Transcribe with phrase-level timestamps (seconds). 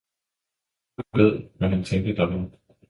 [0.95, 2.49] Gud ved, hvad han tænkte derved!